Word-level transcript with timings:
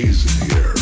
haze 0.00 0.42
in 0.42 0.48
the 0.48 0.54
air. 0.54 0.77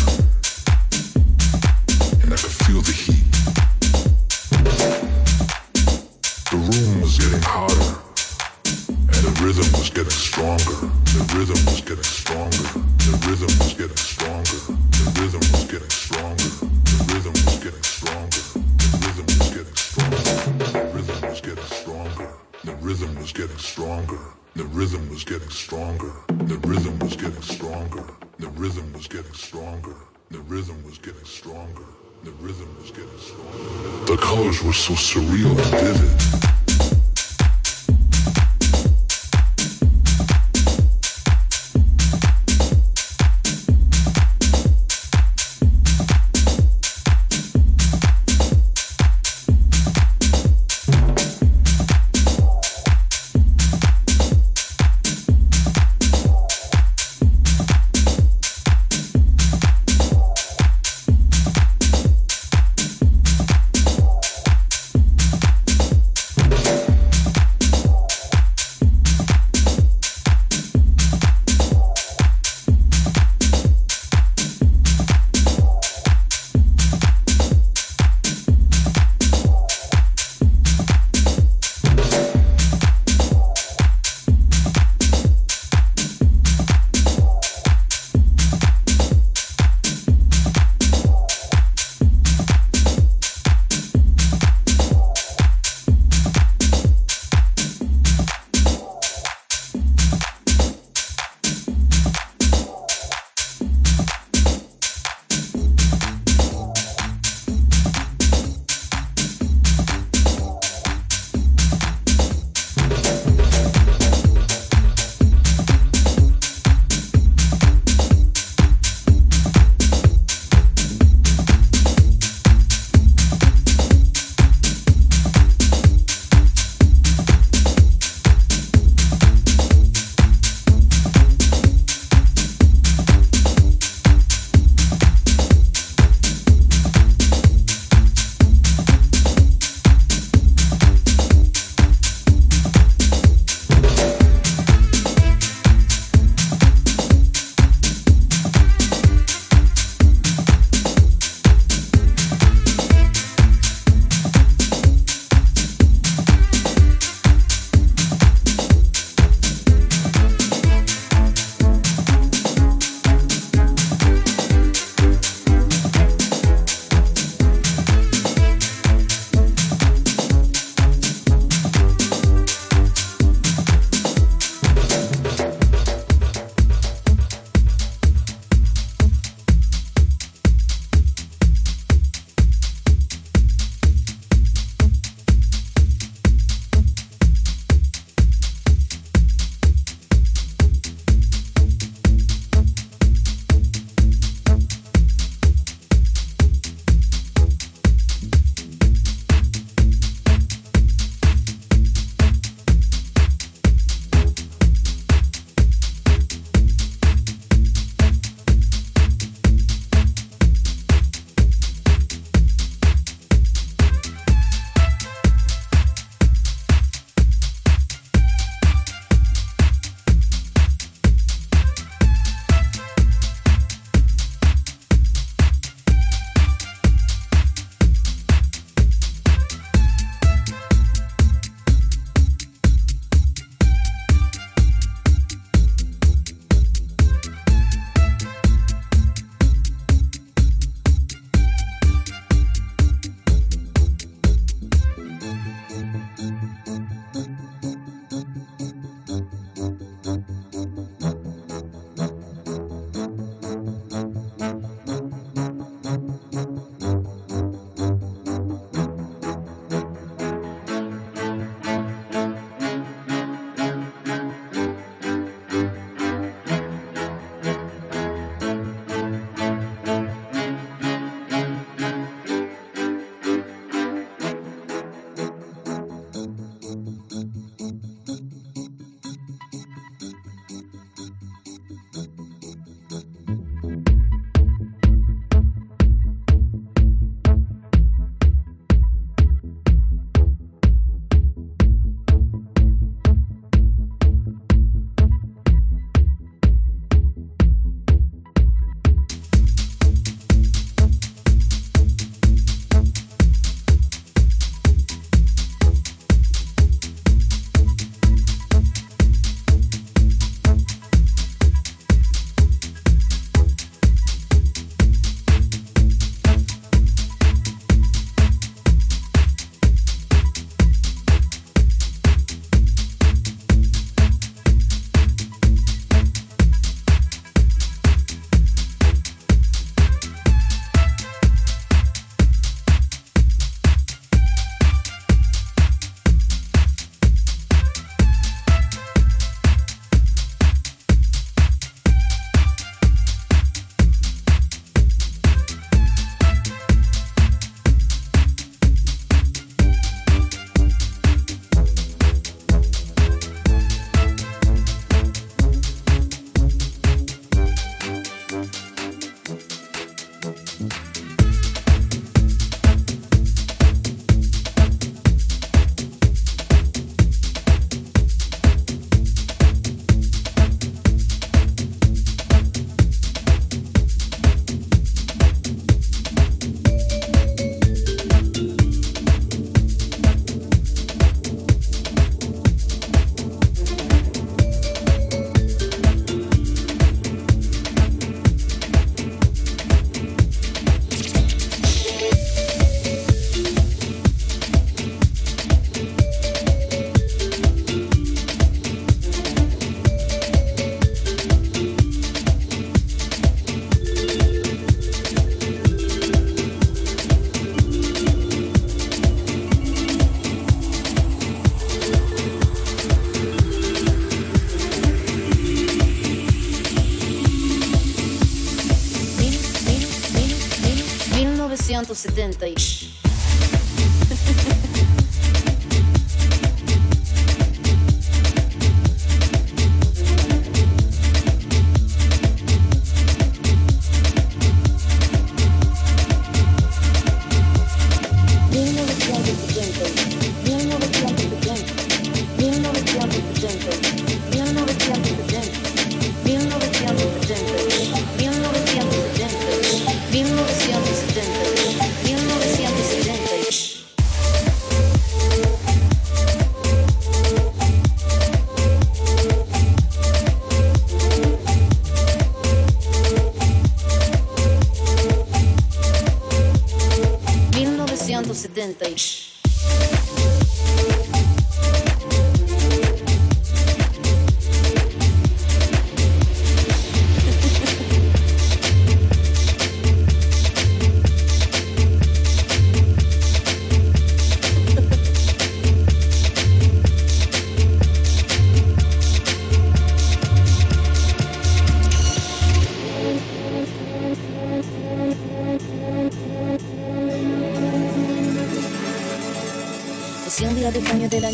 1970. 421.87 422.86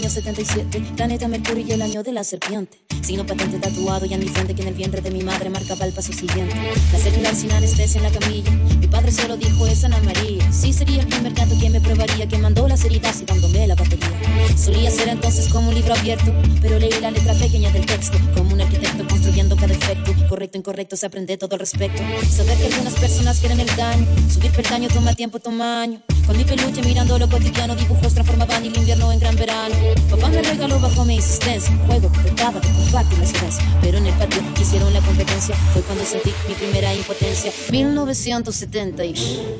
Año 0.03 0.09
77, 0.09 0.83
planeta 0.97 1.29
Mercurio 1.29 1.65
y 1.65 1.71
el 1.71 1.81
año 1.81 2.03
de 2.03 2.11
la 2.11 2.25
serpiente. 2.25 2.77
Sino 3.01 3.25
patente 3.25 3.57
tatuado 3.57 4.05
y 4.05 4.09
frente 4.09 4.53
que 4.53 4.61
en 4.61 4.67
el 4.67 4.73
vientre 4.73 4.99
de 4.99 5.09
mi 5.09 5.23
madre 5.23 5.49
marcaba 5.49 5.85
el 5.85 5.93
paso 5.93 6.11
siguiente. 6.11 6.53
La 6.91 6.99
celular 6.99 7.33
sin 7.33 7.53
anestesia 7.53 7.99
en 7.99 8.11
la 8.11 8.19
camilla. 8.19 8.51
Mi 8.81 8.87
padre 8.87 9.13
solo 9.13 9.37
dijo 9.37 9.65
es 9.65 9.81
Ana 9.85 9.99
María. 9.99 10.51
Sí 10.51 10.73
sería 10.73 11.03
el 11.03 11.07
primer 11.07 11.33
gato 11.33 11.57
que 11.57 11.69
me 11.69 11.79
probaría, 11.79 12.27
que 12.27 12.37
mandó 12.37 12.67
las 12.67 12.83
heridas 12.83 13.21
y 13.21 13.25
dándome 13.25 13.65
la 13.65 13.75
batería. 13.75 14.11
Solía 14.57 14.91
ser 14.91 15.07
entonces 15.07 15.47
como 15.47 15.69
un 15.69 15.75
libro 15.75 15.93
abierto, 15.93 16.33
pero 16.61 16.79
leí 16.79 16.99
la 16.99 17.09
letra 17.09 17.33
pequeña 17.35 17.71
del 17.71 17.85
texto, 17.85 18.17
como 18.35 18.53
un 18.55 18.59
arquitecto 18.59 19.07
construyendo 19.07 19.55
cada 19.55 19.73
efecto. 19.73 20.13
Correcto, 20.27 20.57
incorrecto, 20.57 20.97
se 20.97 21.05
aprende 21.05 21.37
todo 21.37 21.55
al 21.55 21.61
respecto. 21.61 22.01
Saber 22.29 22.57
que 22.57 22.65
algunas 22.65 22.95
personas 22.95 23.39
quieren 23.39 23.61
el 23.61 23.73
daño, 23.77 24.05
subir 24.29 24.51
peldaño 24.51 24.89
toma 24.89 25.13
tiempo, 25.13 25.39
toma 25.39 25.81
año. 25.81 26.01
Con 26.25 26.37
mi 26.37 26.45
peluche 26.45 26.81
mirando 26.81 27.17
lo 27.17 27.27
cotidiano, 27.29 27.75
dibujos 27.75 28.13
transformaban 28.13 28.63
el 28.65 28.75
invierno 28.75 29.11
en 29.11 29.19
gran 29.19 29.35
verano. 29.35 29.75
Papá 30.09 30.29
me 30.29 30.41
regaló 30.41 30.79
bajo 30.79 31.03
mi 31.03 31.15
insistencia, 31.15 31.75
juego 31.85 32.09
que 32.11 32.19
trataba 32.19 32.59
de 32.59 32.69
compartir 32.69 33.19
las 33.19 33.31
ideas. 33.31 33.59
Pero 33.81 33.97
en 33.97 34.05
el 34.07 34.13
patio 34.13 34.41
hicieron 34.59 34.93
la 34.93 35.01
competencia, 35.01 35.55
fue 35.73 35.81
cuando 35.81 36.05
sentí 36.05 36.31
mi 36.47 36.53
primera 36.55 36.93
impotencia. 36.93 37.51
1970, 37.71 39.03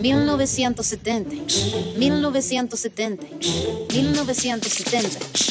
1970, 0.01 1.35
1970, 1.99 1.99
1970. 1.99 3.25
1970. 3.93 5.42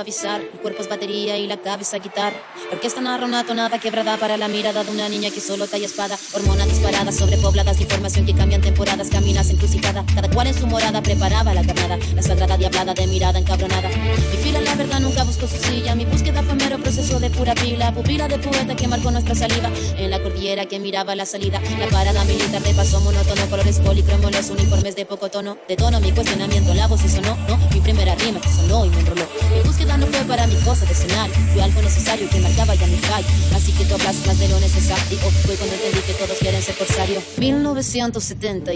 Avisar. 0.00 0.40
El 0.40 0.60
cuerpo 0.60 0.82
es 0.82 0.88
batería 0.88 1.36
y 1.36 1.46
la 1.46 1.56
cabeza 1.56 1.98
guitarra. 1.98 2.36
Orquesta 2.72 3.00
narra 3.00 3.26
una 3.26 3.44
tonada 3.44 3.78
quebrada 3.78 4.16
para 4.16 4.36
la 4.36 4.48
mirada 4.48 4.84
de 4.84 4.90
una 4.90 5.08
niña 5.08 5.30
que 5.30 5.40
solo 5.40 5.66
talla 5.66 5.86
espada. 5.86 6.18
Hormonas 6.32 6.65
disparadas, 6.76 7.16
sobrepobladas, 7.16 7.80
información 7.80 8.26
que 8.26 8.34
cambian 8.34 8.60
temporadas, 8.60 9.08
caminas 9.08 9.48
encrucijada. 9.50 10.04
Cada 10.14 10.28
cual 10.28 10.48
en 10.48 10.54
su 10.54 10.66
morada 10.66 11.02
preparaba 11.02 11.54
la 11.54 11.64
carnada. 11.64 11.98
La 12.14 12.22
sagrada 12.22 12.56
diablada 12.56 12.92
de 12.92 13.06
mirada 13.06 13.38
encabronada. 13.38 13.88
Mi 13.88 14.36
fila, 14.42 14.60
la 14.60 14.74
verdad, 14.74 15.00
nunca 15.00 15.24
buscó 15.24 15.46
su 15.46 15.56
silla. 15.56 15.94
Mi 15.94 16.04
búsqueda 16.04 16.42
fue 16.42 16.54
mero 16.54 16.78
proceso 16.78 17.18
de 17.18 17.30
pura 17.30 17.54
pila. 17.54 17.92
Pupila 17.94 18.28
de 18.28 18.38
poeta 18.38 18.76
que 18.76 18.88
marcó 18.88 19.10
nuestra 19.10 19.34
saliva. 19.34 19.70
En 19.96 20.10
la 20.10 20.20
cordillera 20.20 20.66
que 20.66 20.78
miraba 20.78 21.14
la 21.14 21.24
salida. 21.24 21.60
La 21.78 21.86
parada 21.88 22.24
militar 22.24 22.62
de 22.62 22.74
paso 22.74 23.00
monótono. 23.00 23.46
Colores 23.48 23.78
policromos, 23.80 24.32
los 24.32 24.50
uniformes 24.50 24.96
de 24.96 25.06
poco 25.06 25.30
tono. 25.30 25.56
De 25.68 25.76
tono 25.76 26.00
mi 26.00 26.12
cuestionamiento, 26.12 26.74
la 26.74 26.86
voz 26.88 27.04
y 27.04 27.08
sonó. 27.08 27.36
No, 27.48 27.56
mi 27.72 27.80
primera 27.80 28.14
rima 28.16 28.40
que 28.40 28.50
sonó 28.50 28.84
y 28.84 28.90
me 28.90 29.00
enroló. 29.00 29.26
Mi 29.54 29.62
búsqueda 29.62 29.96
no 29.96 30.06
fue 30.08 30.20
para 30.24 30.46
mi 30.46 30.56
cosa 30.56 30.84
de 30.84 30.92
escenario. 30.92 31.34
Fue 31.54 31.62
algo 31.62 31.80
necesario 31.80 32.28
que 32.28 32.38
marcaba 32.40 32.74
ya 32.74 32.86
mi 32.86 32.98
fallo. 32.98 33.28
Así 33.54 33.72
que 33.72 33.84
tú 33.86 33.94
hablas 33.94 34.16
más 34.26 34.38
de 34.38 34.48
lo 34.48 34.60
necesario. 34.60 35.18
Fue 35.46 35.54
cuando 35.56 35.74
entendí 35.74 36.00
que 36.00 36.12
todos 36.14 36.36
quieren 36.38 36.65
ser 36.66 36.74
corsario. 36.74 37.22
1970, 37.38 38.72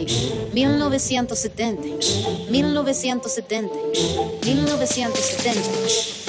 1970, 0.55 1.83
1970, 2.49 3.73
1970. 4.45 6.20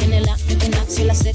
en 0.00 0.12
el 0.12 0.28
antena, 0.28 0.84
si 0.88 1.04
la 1.04 1.14
se 1.14 1.34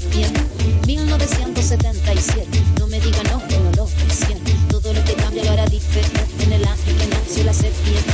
1977, 0.86 2.46
no 2.78 2.86
me 2.86 3.00
digan 3.00 3.24
no, 3.24 3.46
que 3.46 3.58
no 3.58 3.70
lo 3.72 3.88
decían. 4.06 4.40
Todo 4.68 4.92
lo 4.92 5.04
que 5.04 5.14
cambia 5.14 5.44
lo 5.44 5.50
hará 5.52 5.66
diferente 5.66 6.20
en 6.44 6.52
el 6.52 6.64
antena, 6.66 7.16
si 7.28 7.42
la 7.44 7.52
se 7.52 7.70
pierde. 7.70 8.12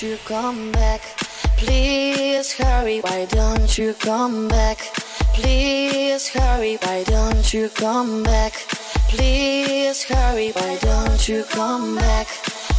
Don't 0.00 0.12
you 0.12 0.18
come 0.24 0.72
back? 0.72 1.02
Please 1.58 2.52
hurry, 2.52 3.00
why 3.00 3.26
don't 3.26 3.76
you 3.76 3.92
come 3.92 4.48
back? 4.48 4.78
Please 5.34 6.26
hurry, 6.28 6.78
why 6.80 7.04
don't 7.04 7.52
you 7.52 7.68
come 7.68 8.22
back? 8.22 8.54
Please 9.10 10.02
hurry, 10.04 10.52
why 10.52 10.78
don't 10.80 11.28
you 11.28 11.44
come 11.44 11.96
back? 11.96 12.28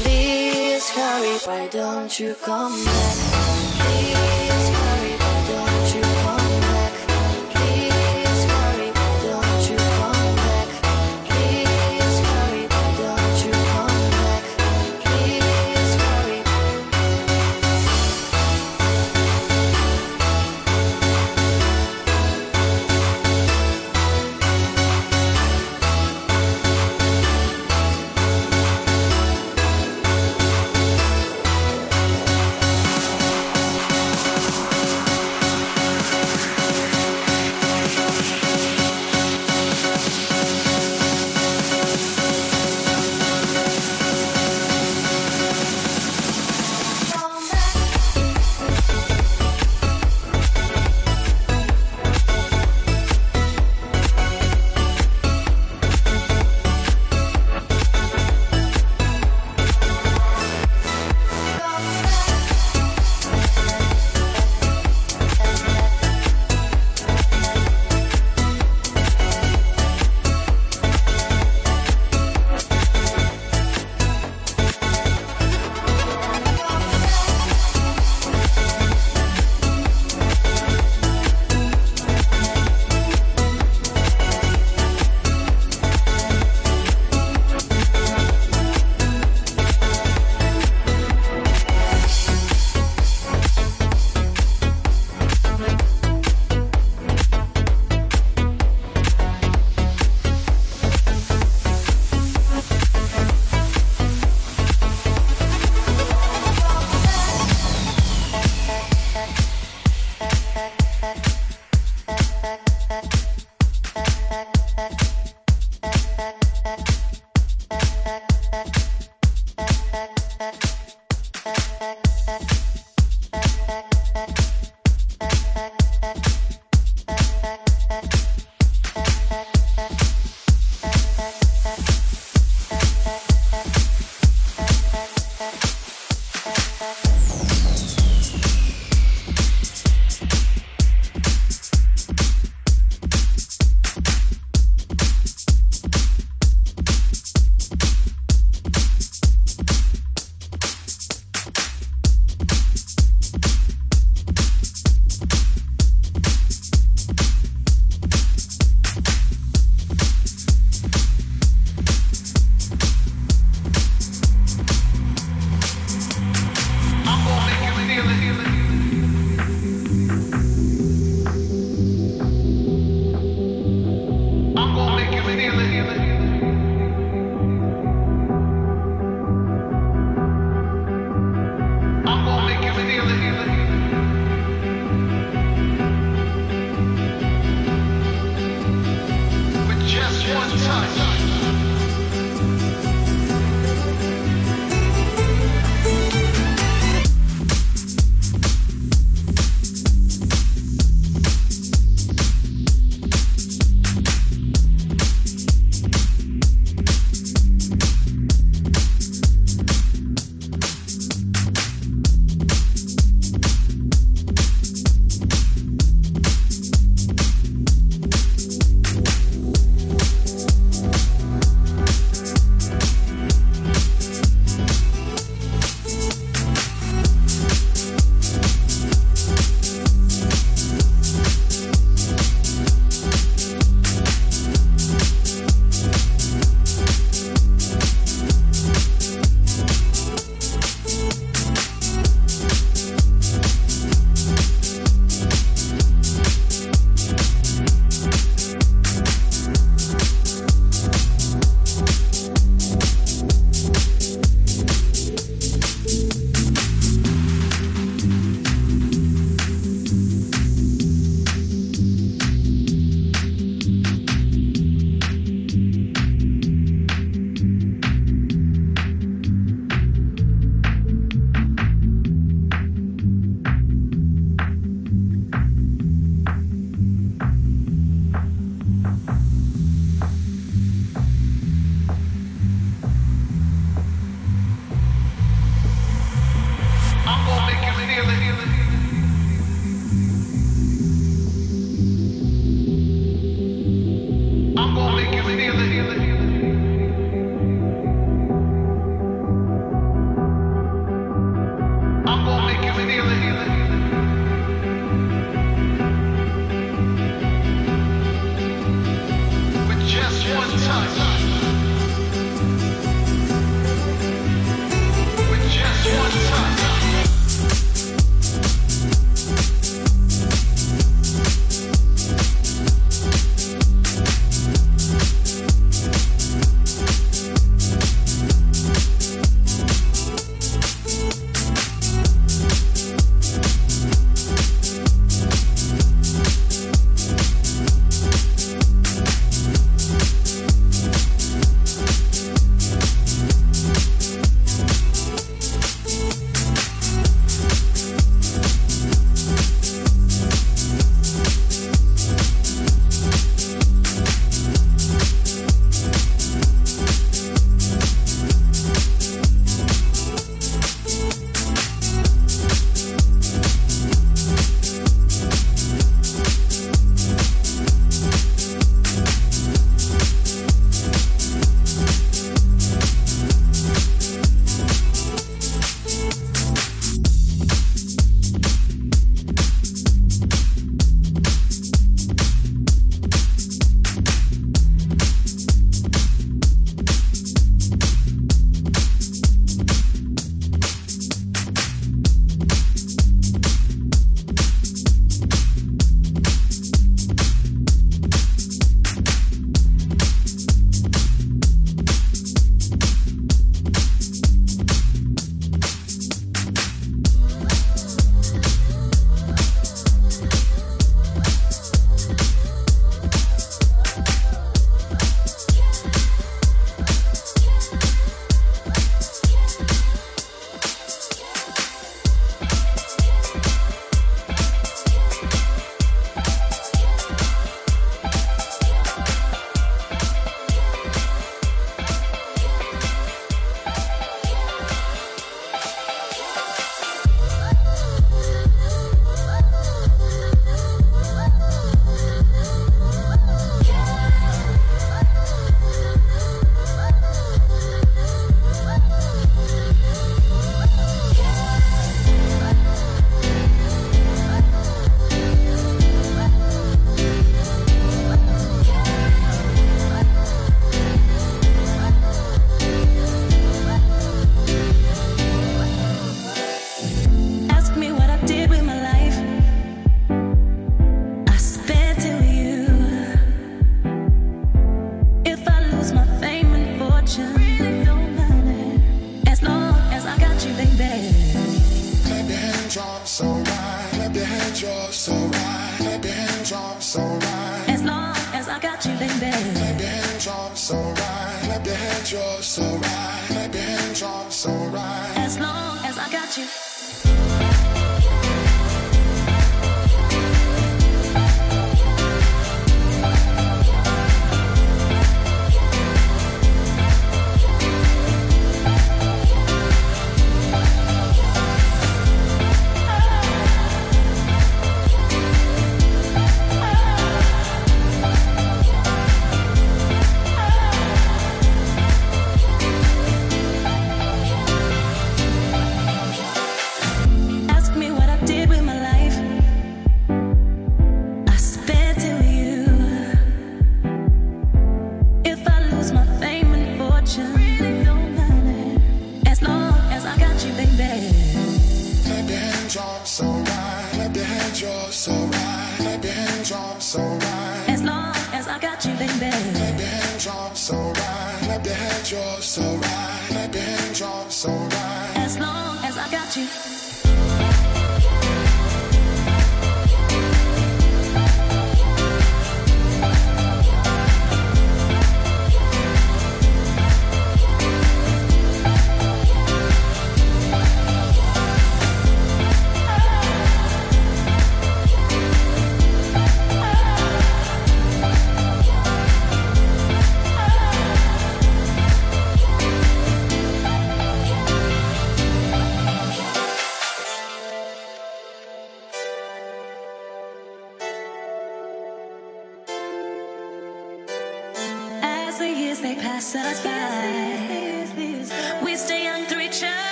Please 0.00 0.88
hurry, 0.88 1.36
why 1.44 1.68
don't 1.68 2.18
you 2.18 2.34
come 2.34 2.82
back? 2.82 3.16
Please 3.78 4.41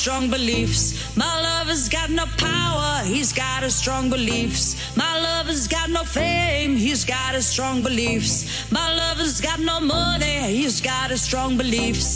strong 0.00 0.30
beliefs. 0.30 1.14
My 1.14 1.42
lover's 1.42 1.90
got 1.90 2.08
no 2.08 2.24
power, 2.38 3.04
he's 3.04 3.34
got 3.34 3.62
his 3.62 3.74
strong 3.74 4.08
beliefs. 4.08 4.96
My 4.96 5.20
lover's 5.20 5.68
got 5.68 5.90
no 5.90 6.04
fame, 6.04 6.74
he's 6.74 7.04
got 7.04 7.34
his 7.34 7.44
strong 7.44 7.82
beliefs. 7.82 8.34
My 8.72 8.88
lover's 8.94 9.42
got 9.42 9.60
no 9.60 9.78
money, 9.78 10.38
he's 10.56 10.80
got 10.80 11.10
his 11.10 11.20
strong 11.20 11.58
beliefs. 11.58 12.10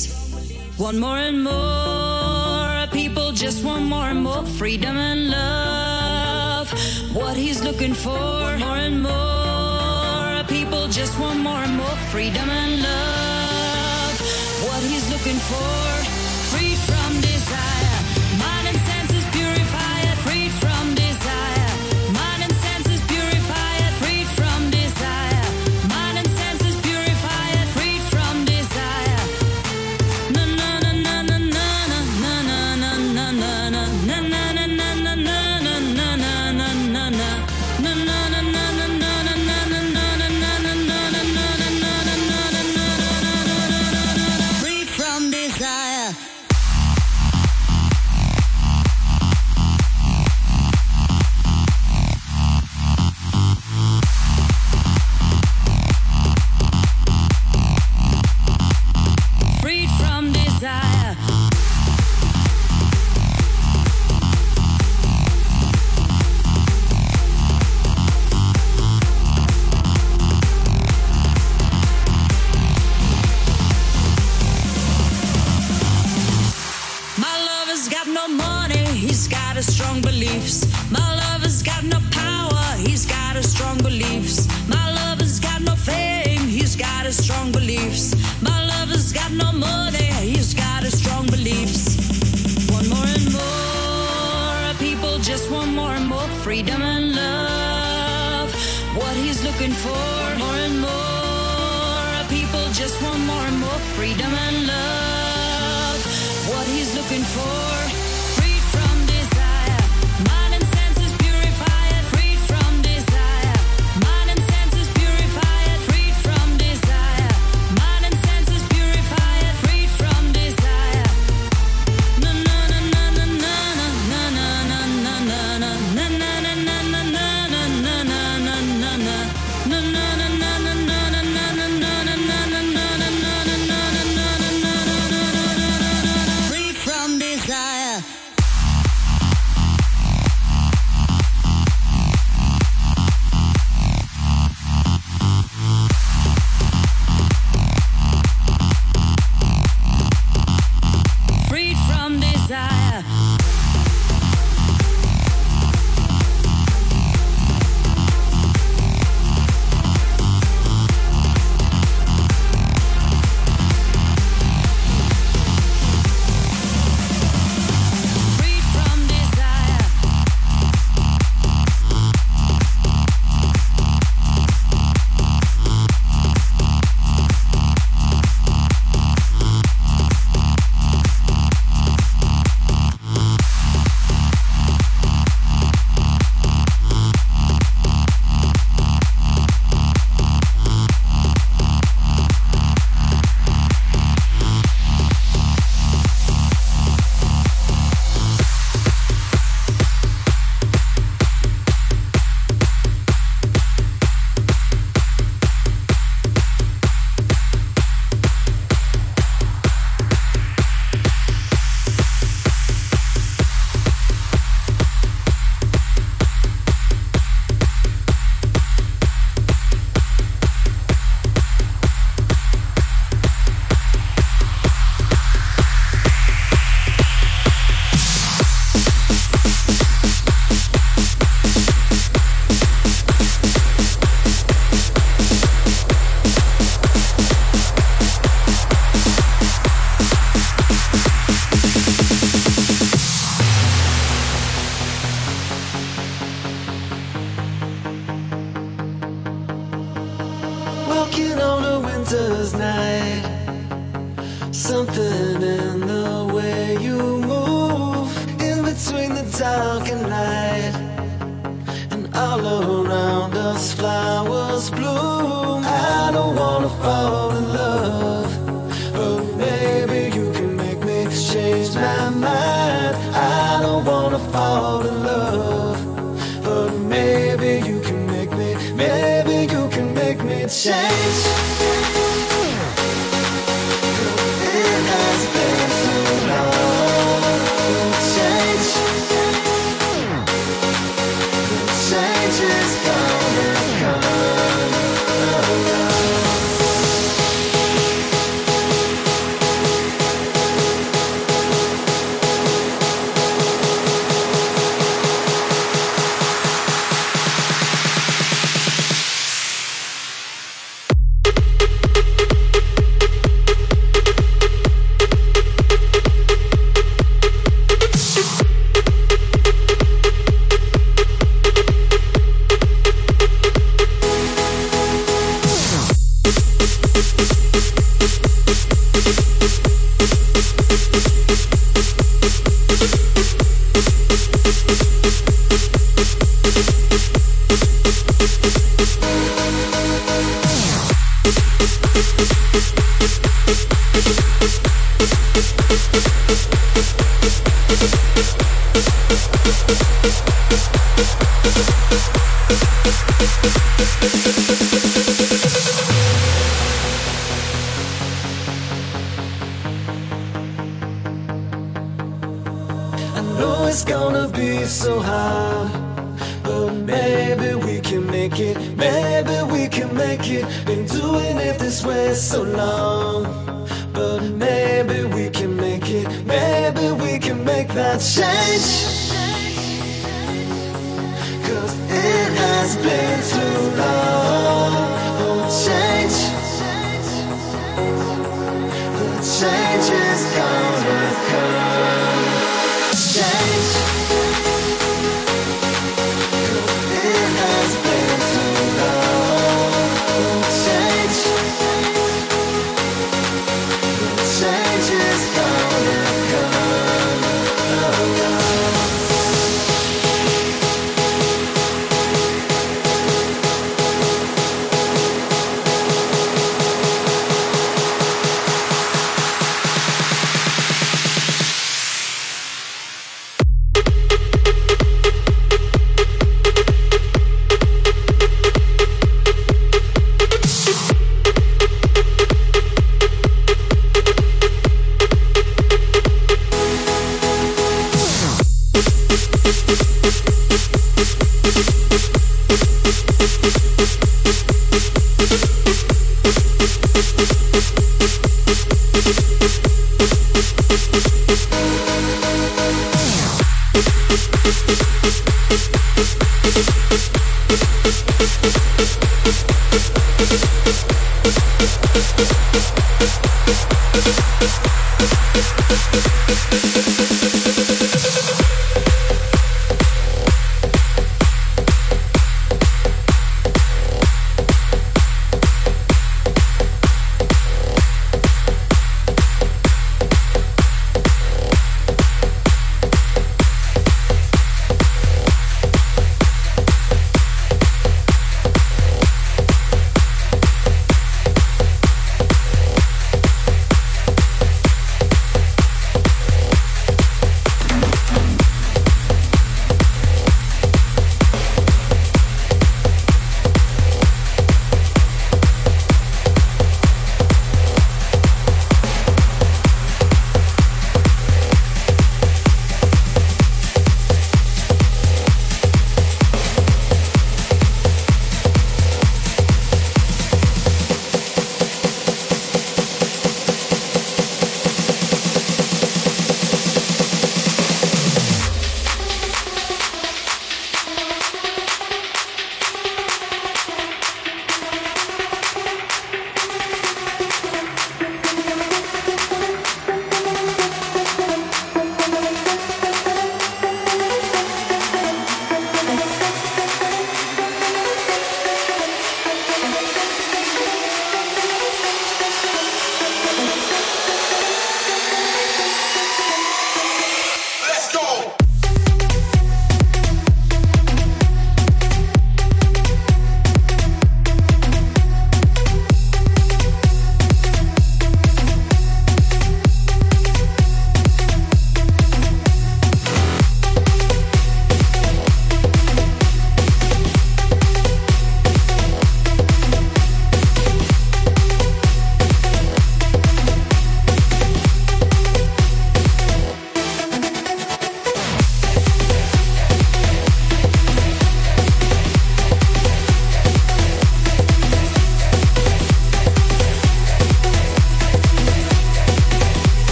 One 0.78 0.98
more 0.98 1.18
and 1.18 1.44
more, 1.44 2.86
people 2.90 3.32
just 3.32 3.62
want 3.62 3.84
more 3.84 4.08
and 4.08 4.22
more 4.22 4.46
freedom 4.46 4.96
and 4.96 5.28
love. 5.28 6.70
What 7.12 7.36
he's 7.36 7.62
looking 7.62 7.92
for, 7.92 8.56
more 8.64 8.80
and 8.88 9.02
more, 9.02 10.42
people 10.48 10.88
just 10.88 11.20
want 11.20 11.38
more 11.40 11.62
and 11.66 11.76
more 11.76 11.96
freedom 12.12 12.48
and 12.48 12.82
love. 12.82 14.16
What 14.68 14.82
he's 14.90 15.06
looking 15.12 15.40
for. 15.50 16.13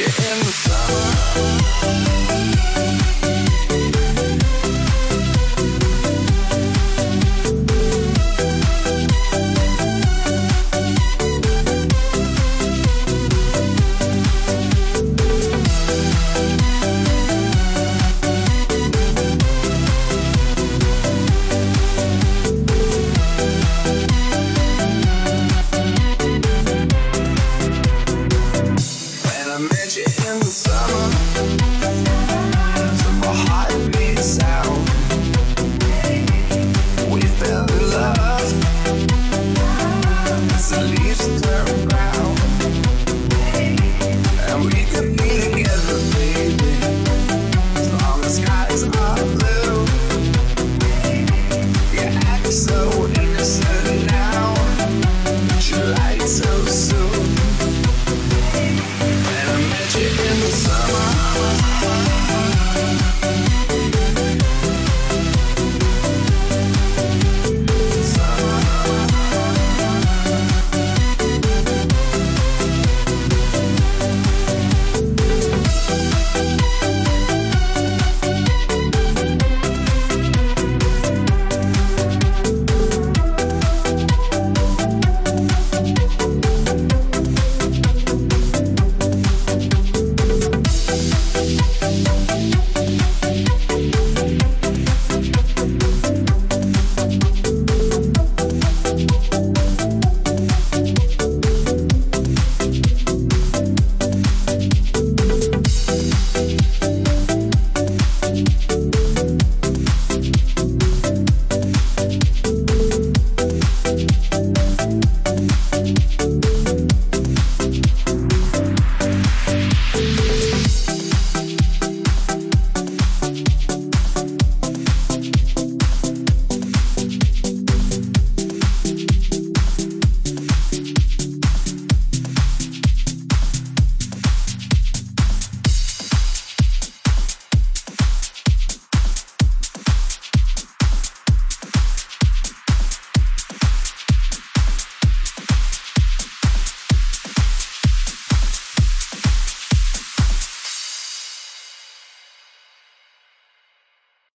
you 0.00 0.06
in 0.06 0.38
the 0.46 0.69